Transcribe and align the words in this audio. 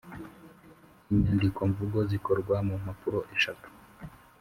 Inyandikomvugo 1.13 1.97
zikorwa 2.09 2.55
mu 2.67 2.75
mpapuro 2.81 3.19
eshatu 3.35 3.67